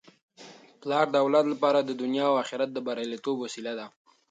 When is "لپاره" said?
1.53-1.79